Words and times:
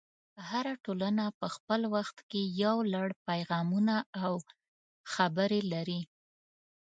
هره 0.49 0.73
ټولنه 0.85 1.25
په 1.39 1.47
خپل 1.55 1.81
وخت 1.95 2.17
کې 2.29 2.41
یو 2.63 2.75
لړ 2.93 3.07
پیغامونه 3.27 3.95
او 4.23 4.33
خبرې 5.13 5.61
لري. 5.73 6.01